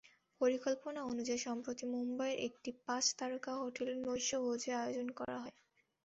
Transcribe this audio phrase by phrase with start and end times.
[0.41, 5.55] পরিকল্পনা অনুযায়ী সম্প্রতি মুম্বাইয়ের একটি পাঁচ তারকা হোটেলে নৈশভোজের আয়োজন করা হয়।